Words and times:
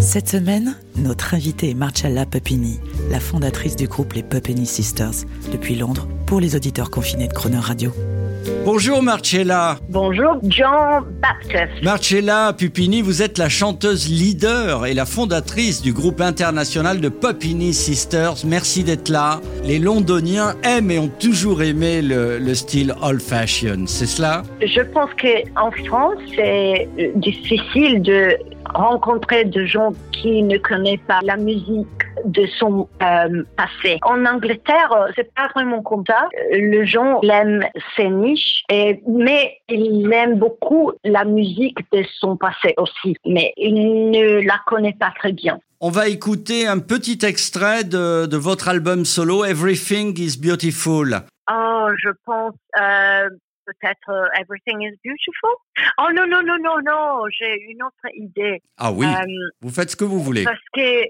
Cette 0.00 0.28
semaine, 0.28 0.76
notre 0.96 1.34
invitée 1.34 1.70
est 1.70 1.74
Marcella 1.74 2.24
Pupini, 2.24 2.78
la 3.10 3.18
fondatrice 3.18 3.74
du 3.74 3.88
groupe 3.88 4.12
les 4.12 4.22
Pupini 4.22 4.64
Sisters, 4.64 5.26
depuis 5.50 5.74
Londres, 5.74 6.06
pour 6.26 6.40
les 6.40 6.54
auditeurs 6.54 6.90
confinés 6.90 7.26
de 7.26 7.32
Croner 7.32 7.58
Radio. 7.58 7.92
Bonjour 8.64 9.02
Marcella. 9.02 9.78
Bonjour, 9.90 10.38
John 10.44 11.04
Baptist. 11.20 11.82
Marcella 11.82 12.54
Pupini, 12.56 13.02
vous 13.02 13.22
êtes 13.22 13.38
la 13.38 13.48
chanteuse 13.48 14.08
leader 14.08 14.86
et 14.86 14.94
la 14.94 15.04
fondatrice 15.04 15.82
du 15.82 15.92
groupe 15.92 16.20
international 16.20 17.00
de 17.00 17.08
Pupini 17.08 17.74
Sisters. 17.74 18.36
Merci 18.46 18.84
d'être 18.84 19.08
là. 19.08 19.40
Les 19.64 19.78
Londoniens 19.78 20.54
aiment 20.62 20.92
et 20.92 20.98
ont 20.98 21.10
toujours 21.18 21.60
aimé 21.62 22.00
le, 22.02 22.38
le 22.38 22.54
style 22.54 22.94
old 23.02 23.20
fashion, 23.20 23.84
c'est 23.86 24.06
cela? 24.06 24.44
Je 24.60 24.80
pense 24.80 25.10
qu'en 25.20 25.70
France, 25.86 26.18
c'est 26.36 26.88
difficile 27.16 28.00
de 28.00 28.36
rencontrer 28.74 29.44
des 29.44 29.66
gens 29.66 29.92
qui 30.12 30.42
ne 30.42 30.58
connaissent 30.58 31.00
pas 31.06 31.20
la 31.22 31.36
musique 31.36 31.86
de 32.24 32.46
son 32.58 32.88
euh, 33.02 33.44
passé. 33.56 33.98
En 34.02 34.24
Angleterre, 34.26 34.92
euh, 34.92 35.10
c'est 35.14 35.32
pas 35.34 35.48
vraiment 35.54 35.82
comme 35.82 36.04
ça. 36.06 36.28
Euh, 36.52 36.58
Le 36.58 36.84
gens 36.84 37.20
aiment 37.22 37.64
ses 37.96 38.08
niches, 38.08 38.62
et, 38.70 39.00
mais 39.06 39.58
il 39.68 40.12
aime 40.12 40.38
beaucoup 40.38 40.92
la 41.04 41.24
musique 41.24 41.78
de 41.92 42.02
son 42.18 42.36
passé 42.36 42.74
aussi. 42.76 43.16
Mais 43.24 43.52
il 43.56 44.10
ne 44.10 44.40
la 44.46 44.60
connaît 44.66 44.96
pas 44.98 45.12
très 45.18 45.32
bien. 45.32 45.58
On 45.80 45.90
va 45.90 46.08
écouter 46.08 46.66
un 46.66 46.80
petit 46.80 47.24
extrait 47.24 47.84
de, 47.84 48.26
de 48.26 48.36
votre 48.36 48.68
album 48.68 49.04
solo 49.04 49.44
Everything 49.44 50.18
is 50.18 50.36
Beautiful. 50.36 51.20
Oh, 51.50 51.86
je 51.96 52.10
pense 52.26 52.54
euh, 52.80 53.28
peut-être 53.68 54.08
euh, 54.10 54.26
Everything 54.40 54.80
is 54.82 54.96
Beautiful. 55.04 55.54
Oh 55.98 56.08
non, 56.14 56.26
non, 56.26 56.42
non, 56.42 56.58
non, 56.58 56.78
non, 56.82 57.24
j'ai 57.30 57.54
une 57.70 57.82
autre 57.82 58.06
idée. 58.14 58.62
Ah 58.78 58.90
oui, 58.92 59.06
Euh, 59.06 59.50
vous 59.60 59.70
faites 59.70 59.90
ce 59.90 59.96
que 59.96 60.04
vous 60.04 60.20
voulez. 60.20 60.44
parce 60.44 60.58
que 60.72 61.02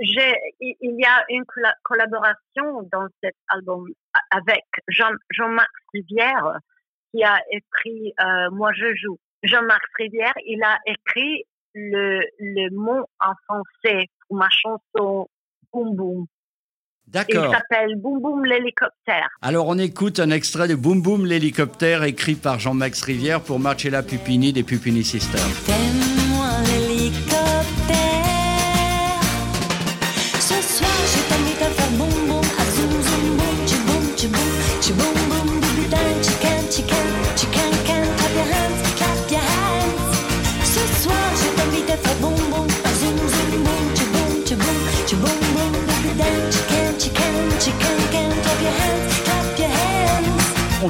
j'ai, 0.00 0.34
il 0.60 1.00
y 1.00 1.04
a 1.04 1.24
une 1.30 1.44
colla- 1.44 1.74
collaboration 1.82 2.82
dans 2.92 3.06
cet 3.22 3.34
album 3.48 3.86
avec 4.30 4.64
Jean, 4.88 5.12
Jean-Marc 5.30 5.70
Rivière 5.94 6.58
qui 7.12 7.22
a 7.24 7.38
écrit 7.50 8.12
euh, 8.20 8.50
Moi 8.50 8.72
je 8.74 8.94
joue. 8.94 9.18
Jean-Marc 9.42 9.86
Rivière, 9.98 10.34
il 10.44 10.62
a 10.62 10.78
écrit 10.86 11.44
le, 11.74 12.20
le 12.38 12.70
mot 12.70 13.06
en 13.20 13.32
français 13.46 14.06
pour 14.26 14.36
ma 14.38 14.48
chanson 14.50 15.28
Boum 15.72 15.94
Boum. 15.96 16.26
Il 17.08 17.12
D'accord. 17.12 17.52
s'appelle 17.54 17.96
Boum 17.96 18.20
Boum 18.20 18.44
l'hélicoptère. 18.44 19.28
Alors 19.40 19.68
on 19.68 19.78
écoute 19.78 20.18
un 20.18 20.30
extrait 20.30 20.68
de 20.68 20.74
Boom 20.74 21.02
Boom 21.02 21.24
l'hélicoptère 21.24 22.02
écrit 22.02 22.34
par 22.34 22.58
Jean-Max 22.58 23.02
Rivière 23.02 23.40
pour 23.40 23.60
Marcella 23.60 24.02
Pupini 24.02 24.52
des 24.52 24.64
Pupini 24.64 25.04
Sisters. 25.04 25.40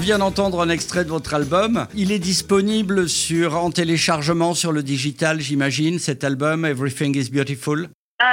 Vient 0.06 0.19
d'entendre 0.19 0.61
un 0.61 0.69
extrait 0.69 1.05
de 1.05 1.09
votre 1.09 1.34
album. 1.34 1.89
Il 1.97 2.12
est 2.12 2.21
disponible 2.21 3.09
sur, 3.09 3.56
en 3.56 3.72
téléchargement 3.72 4.55
sur 4.55 4.71
le 4.71 4.84
digital, 4.84 5.41
j'imagine, 5.41 5.99
cet 5.99 6.22
album 6.22 6.65
Everything 6.65 7.17
is 7.17 7.28
Beautiful. 7.28 7.89
Euh, 8.22 8.25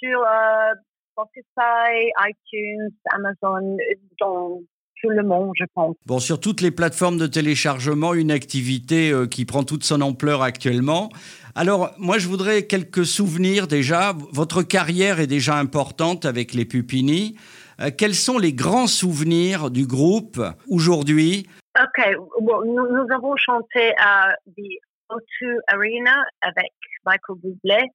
sur 0.00 0.18
euh, 0.18 0.74
Spotify, 1.12 2.10
iTunes, 2.28 2.90
Amazon, 3.14 3.76
dans 4.18 4.58
tout 5.00 5.08
le 5.08 5.22
monde, 5.22 5.52
je 5.54 5.66
pense. 5.72 5.94
Bon, 6.04 6.18
sur 6.18 6.40
toutes 6.40 6.62
les 6.62 6.72
plateformes 6.72 7.16
de 7.16 7.28
téléchargement, 7.28 8.12
une 8.12 8.32
activité 8.32 9.12
euh, 9.12 9.28
qui 9.28 9.44
prend 9.44 9.62
toute 9.62 9.84
son 9.84 10.00
ampleur 10.00 10.42
actuellement. 10.42 11.10
Alors, 11.54 11.92
moi, 11.96 12.18
je 12.18 12.26
voudrais 12.26 12.64
quelques 12.64 13.06
souvenirs 13.06 13.68
déjà. 13.68 14.16
Votre 14.32 14.64
carrière 14.64 15.20
est 15.20 15.28
déjà 15.28 15.58
importante 15.58 16.24
avec 16.24 16.54
les 16.54 16.64
Pupini. 16.64 17.36
Euh, 17.80 17.90
quels 17.96 18.14
sont 18.14 18.38
les 18.38 18.52
grands 18.52 18.86
souvenirs 18.86 19.70
du 19.70 19.86
groupe 19.86 20.40
aujourd'hui 20.68 21.46
OK, 21.80 22.04
nous, 22.40 22.64
nous 22.64 23.14
avons 23.14 23.36
chanté 23.36 23.94
à 23.96 24.34
The 24.56 24.66
O2 25.08 25.58
Arena 25.68 26.24
avec 26.40 26.72
Michael 27.06 27.36
Bublé 27.42 27.86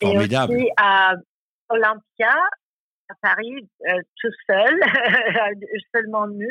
et 0.00 0.06
Formidable. 0.06 0.54
aussi 0.54 0.68
à 0.76 1.14
Olympia 1.70 2.34
à 3.08 3.14
Paris, 3.22 3.68
euh, 3.88 4.00
tout 4.20 4.32
seul, 4.46 4.80
seulement 5.94 6.26
nous. 6.26 6.44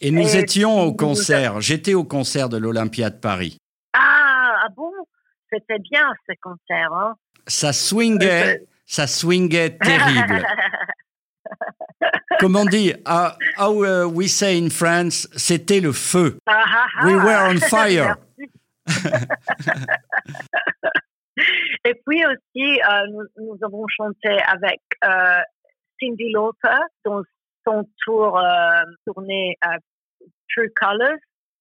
Et 0.00 0.10
nous 0.10 0.36
Et 0.36 0.38
étions 0.38 0.80
au 0.80 0.86
nous 0.86 0.96
concert. 0.96 1.60
J'étais 1.60 1.94
au 1.94 2.04
concert 2.04 2.48
de 2.48 2.56
l'Olympia 2.56 3.10
de 3.10 3.18
Paris. 3.18 3.58
Ah, 3.92 4.62
ah 4.64 4.68
bon, 4.74 4.92
c'était 5.52 5.78
bien 5.78 6.10
ce 6.28 6.32
concert. 6.40 6.92
Hein? 6.92 7.14
Ça 7.46 7.72
swingait, 7.72 8.66
ça 8.86 9.06
swingait 9.06 9.76
terrible. 9.76 10.44
Comme 12.40 12.56
on 12.56 12.64
dit, 12.64 12.92
uh, 13.06 13.30
how 13.56 13.84
uh, 13.84 14.06
we 14.06 14.28
say 14.28 14.58
in 14.58 14.70
France, 14.70 15.28
c'était 15.36 15.80
le 15.80 15.92
feu. 15.92 16.38
Ah, 16.46 16.64
ah, 16.66 16.86
ah. 16.98 17.06
We 17.06 17.14
were 17.14 17.50
on 17.50 17.58
fire. 17.58 18.16
Et 21.84 21.94
puis 22.06 22.24
aussi, 22.26 22.80
euh, 22.80 23.06
nous, 23.10 23.24
nous 23.44 23.58
avons 23.62 23.86
chanté 23.88 24.38
avec 24.46 24.80
euh, 25.04 25.40
Cindy 26.00 26.30
Lauper 26.32 26.76
dans 27.04 27.22
son 27.66 27.84
tour 28.04 28.38
euh, 28.38 28.82
tournée 29.06 29.56
euh, 29.64 29.78
True 30.50 30.70
Colors 30.74 31.16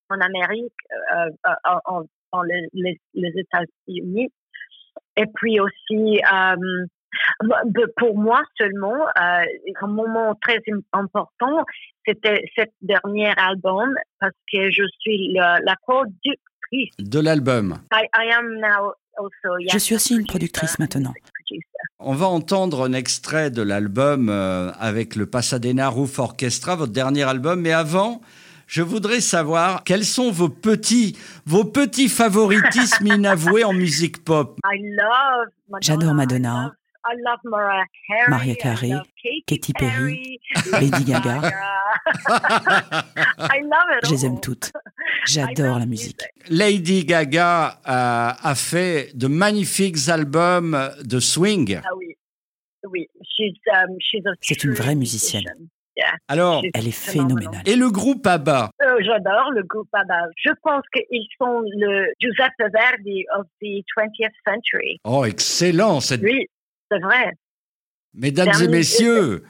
en 0.09 0.19
Amérique, 0.19 0.73
euh, 1.15 1.29
en, 1.85 2.03
en- 2.31 2.41
les, 2.73 2.99
États-Unis. 3.13 4.29
Et 5.15 5.25
puis 5.35 5.59
aussi, 5.59 6.21
pour 7.97 8.17
moi 8.17 8.41
seulement, 8.57 8.95
euh, 9.19 9.43
un 9.81 9.87
moment 9.87 10.35
très 10.41 10.57
im- 10.69 10.81
important, 10.93 11.65
c'était 12.05 12.43
cet 12.55 12.71
dernier 12.81 13.31
album 13.37 13.89
parce 14.19 14.33
que 14.51 14.69
je 14.71 14.83
suis 14.99 15.33
la, 15.33 15.59
la 15.61 15.75
productrice. 15.81 16.95
De 16.99 17.19
l'album. 17.19 17.77
I, 17.93 18.05
I 18.15 18.31
am 18.33 18.55
now 18.59 18.93
also, 19.17 19.57
yes, 19.59 19.73
Je 19.73 19.77
suis 19.79 19.95
aussi 19.95 20.15
une 20.15 20.25
producer 20.25 20.51
productrice 20.51 20.79
maintenant. 20.79 21.13
On 21.99 22.13
va 22.13 22.27
entendre 22.27 22.83
un 22.87 22.93
extrait 22.93 23.49
de 23.51 23.61
l'album 23.61 24.29
euh, 24.29 24.71
avec 24.79 25.15
le 25.15 25.25
Pasadena 25.25 25.89
Roof 25.89 26.19
Orchestra, 26.19 26.75
votre 26.75 26.93
dernier 26.93 27.23
album. 27.23 27.59
Mais 27.61 27.73
avant, 27.73 28.21
je 28.67 28.81
voudrais 28.83 29.19
savoir 29.19 29.83
quels 29.83 30.05
sont 30.05 30.31
vos 30.31 30.47
petits, 30.49 31.17
vos 31.45 31.65
petits 31.65 32.07
favoritismes 32.07 33.07
inavoués 33.15 33.63
en 33.63 33.73
musique 33.73 34.23
pop? 34.23 34.57
I 34.63 34.77
love 34.95 35.47
Madonna. 35.67 35.79
J'adore 35.81 36.13
Madonna. 36.13 36.73
Mariah 37.43 38.55
Carey. 38.55 38.89
Love 38.89 39.07
Katy, 39.47 39.73
Perry, 39.73 40.39
Lady 40.71 41.03
Gaga. 41.05 41.41
I 43.39 43.61
love 43.63 43.89
it 43.97 44.05
Je 44.05 44.11
les 44.11 44.25
aime 44.25 44.39
toutes. 44.39 44.71
J'adore 45.25 45.79
la 45.79 45.85
musique. 45.85 46.21
Lady 46.49 47.05
Gaga 47.05 47.79
euh, 47.87 48.31
a 48.41 48.55
fait 48.55 49.11
de 49.15 49.27
magnifiques 49.27 50.09
albums 50.09 50.91
de 51.03 51.19
swing. 51.19 51.79
Ah 51.83 51.89
oui, 51.97 52.15
oui. 52.89 53.07
She's, 53.23 53.55
um, 53.73 53.95
C'est 54.41 54.63
une 54.63 54.73
vraie 54.73 54.95
musicienne. 54.95 55.43
Yeah. 55.97 56.13
Alors, 56.29 56.63
Elle 56.73 56.87
est 56.87 56.91
phénoménale. 56.91 57.61
et 57.65 57.75
le 57.75 57.89
groupe 57.91 58.25
ABBA? 58.25 58.71
Euh, 58.81 58.95
J'adore 59.01 59.51
le 59.51 59.63
groupe 59.63 59.89
ABBA. 59.91 60.27
Je 60.37 60.51
pense 60.63 60.83
qu'ils 60.93 61.27
sont 61.37 61.61
le 61.75 62.13
Giuseppe 62.21 62.71
Verdi 62.73 63.25
of 63.37 63.45
the 63.61 63.83
20th 63.97 64.31
century. 64.47 64.99
Oh, 65.03 65.25
excellent 65.25 65.99
cette... 65.99 66.21
Oui, 66.21 66.47
c'est 66.91 66.99
vrai. 66.99 67.33
Mesdames 68.13 68.51
et 68.63 68.67
messieurs, 68.67 69.43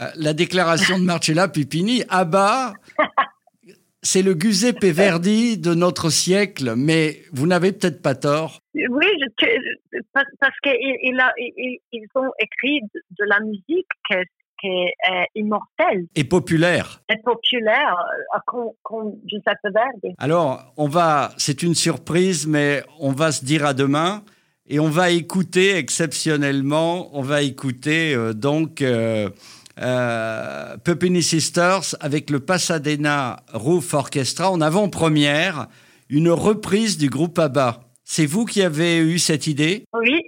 euh, 0.00 0.06
la 0.16 0.32
déclaration 0.32 0.98
de 0.98 1.04
Marcella 1.04 1.48
Pipini, 1.48 2.02
ABBA, 2.08 2.72
c'est 4.02 4.22
le 4.22 4.34
Giuseppe 4.38 4.84
Verdi 4.84 5.58
de 5.58 5.74
notre 5.74 6.10
siècle, 6.10 6.74
mais 6.76 7.22
vous 7.32 7.46
n'avez 7.46 7.72
peut-être 7.72 8.02
pas 8.02 8.14
tort. 8.14 8.60
Oui, 8.74 9.06
je- 9.20 9.98
parce, 10.12 10.54
qu'ils 10.62 12.06
ont 12.14 12.30
écrit 12.38 12.80
de, 13.18 13.24
la 13.26 13.40
musique 13.40 13.88
que 14.08 14.16
qui 14.58 14.68
est, 14.68 14.94
est 15.10 15.26
immortelle 15.34 16.06
Et 16.14 16.24
populaire. 16.24 17.02
et 17.10 17.18
populaire, 17.22 17.96
euh, 18.34 18.38
comme, 18.46 18.70
comme 18.82 19.12
Giuseppe 19.26 19.58
Verdi. 19.64 20.14
Alors, 20.18 20.72
on 20.78 20.88
va, 20.88 21.32
c'est 21.36 21.62
une 21.62 21.74
surprise, 21.74 22.46
mais 22.46 22.82
on 22.98 23.12
va 23.12 23.32
se 23.32 23.44
dire 23.44 23.66
à 23.66 23.74
demain 23.74 24.22
et 24.68 24.78
on 24.80 24.88
va 24.88 25.10
écouter 25.10 25.76
exceptionnellement, 25.76 27.16
on 27.16 27.22
va 27.22 27.42
écouter 27.42 28.14
euh, 28.14 28.32
donc 28.32 28.82
euh, 28.82 29.30
euh, 29.78 30.76
Sisters 31.20 31.94
avec 32.00 32.30
le 32.30 32.40
Pasadena 32.40 33.36
Roof 33.52 33.94
Orchestra 33.94 34.50
en 34.50 34.60
avant-première, 34.60 35.66
une 36.08 36.30
reprise 36.30 36.98
du 36.98 37.08
groupe 37.08 37.38
ABBA. 37.38 37.80
C'est 38.04 38.26
vous 38.26 38.44
qui 38.44 38.62
avez 38.62 38.98
eu 38.98 39.18
cette 39.18 39.46
idée? 39.46 39.84
Oui. 39.92 40.20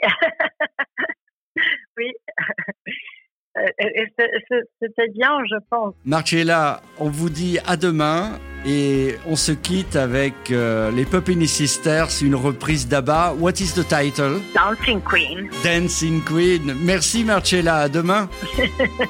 Euh, 3.56 3.67
et 3.81 4.05
c'est- 4.17 4.31
c'est- 4.32 4.38
C'était 4.81 5.09
bien, 5.15 5.39
je 5.50 5.56
pense. 5.71 5.95
Marcella, 6.05 6.81
on 6.99 7.11
vous 7.11 7.31
dit 7.31 7.59
à 7.67 7.77
demain 7.77 8.39
et 8.67 9.17
on 9.27 9.37
se 9.37 9.53
quitte 9.53 9.97
avec 9.97 10.35
euh, 10.50 10.91
les 10.91 11.05
Puppini 11.05 11.47
Sisters, 11.47 12.09
une 12.23 12.35
reprise 12.35 12.89
d'ABBA. 12.89 13.35
What 13.39 13.53
is 13.61 13.73
the 13.75 13.87
title? 13.87 14.41
Dancing 14.55 15.00
Queen. 15.03 15.49
Dancing 15.62 16.23
Queen. 16.25 16.75
Merci 16.83 17.25
Marcella, 17.25 17.77
à 17.77 17.89
demain. 17.89 18.29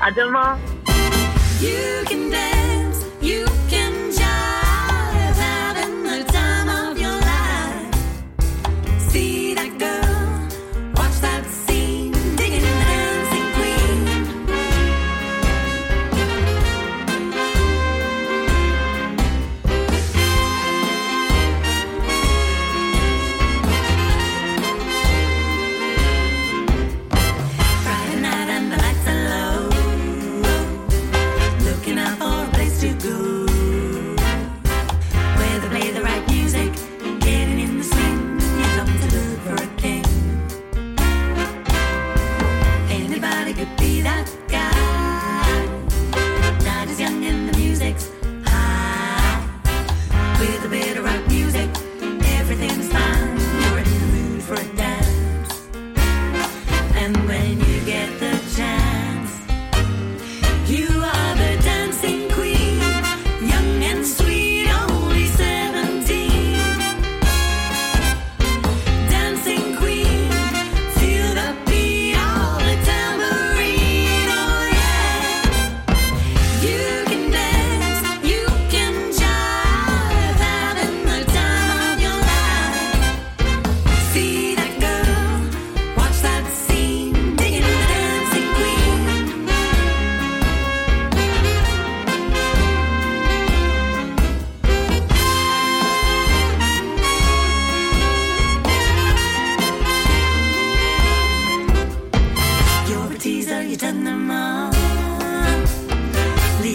À 0.00 0.10
demain. 0.12 0.58
You 1.60 2.04
can 2.08 2.30
dance, 2.30 3.04
you 3.20 3.46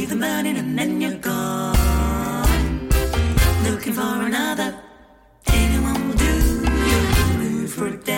Them 0.07 0.21
burning 0.21 0.55
and 0.55 0.79
then 0.79 1.01
you're 1.01 1.17
gone. 1.17 1.75
Looking 3.65 3.91
for 3.91 4.01
another, 4.01 4.73
anyone 5.47 6.07
will 6.07 6.15
do. 6.15 6.33
You're 6.89 7.43
in 7.43 7.67
for 7.67 7.87
a 7.87 7.97
dance. 7.97 8.16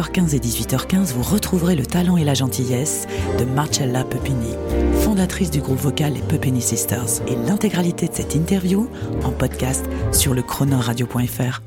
17h15 0.00 0.34
et 0.34 0.38
18h15, 0.38 1.12
vous 1.12 1.22
retrouverez 1.22 1.74
le 1.74 1.84
talent 1.84 2.16
et 2.16 2.24
la 2.24 2.32
gentillesse 2.32 3.06
de 3.38 3.44
Marcella 3.44 4.02
Pepini, 4.04 4.54
fondatrice 5.02 5.50
du 5.50 5.60
groupe 5.60 5.78
vocal 5.78 6.14
Les 6.14 6.20
Pepini 6.20 6.62
Sisters, 6.62 7.20
et 7.28 7.36
l'intégralité 7.36 8.08
de 8.08 8.14
cette 8.14 8.34
interview 8.34 8.88
en 9.24 9.30
podcast 9.30 9.84
sur 10.12 10.32
le 10.32 10.42
chronoradio.fr. 10.42 11.60